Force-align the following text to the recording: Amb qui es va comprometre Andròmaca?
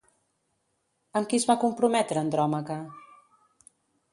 Amb 1.19 1.29
qui 1.33 1.39
es 1.41 1.45
va 1.51 1.57
comprometre 1.65 2.23
Andròmaca? 2.23 2.79